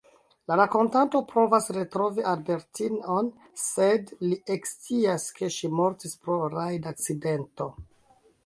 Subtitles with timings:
[0.51, 3.29] La rakontanto provas retrovi Albertine-on,
[3.65, 7.71] sed li ekscias ke ŝi mortis pro rajd-akcidento.